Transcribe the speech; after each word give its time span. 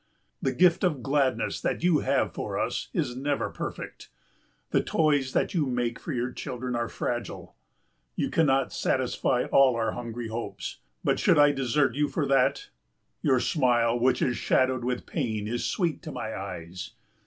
The 0.41 0.51
gift 0.51 0.83
of 0.83 1.03
gladness 1.03 1.61
that 1.61 1.83
you 1.83 1.99
have 1.99 2.33
for 2.33 2.57
us 2.57 2.87
is 2.91 3.15
never 3.15 3.51
perfect. 3.51 4.09
The 4.71 4.81
toys 4.81 5.31
that 5.33 5.53
you 5.53 5.67
make 5.67 5.99
for 5.99 6.11
your 6.11 6.31
children 6.31 6.75
are 6.75 6.89
fragile. 6.89 7.55
You 8.15 8.31
cannot 8.31 8.73
satisfy 8.73 9.43
all 9.51 9.75
our 9.75 9.91
hungry 9.91 10.29
hopes, 10.29 10.77
but 11.03 11.19
should 11.19 11.37
I 11.37 11.51
desert 11.51 11.93
you 11.93 12.07
for 12.07 12.25
that? 12.25 12.69
Your 13.21 13.39
smile 13.39 13.99
which 13.99 14.23
is 14.23 14.37
shadowed 14.37 14.83
with 14.83 15.05
pain 15.05 15.47
is 15.47 15.65
sweet 15.69 16.01
to 16.01 16.11
my 16.11 16.35
eyes. 16.35 16.93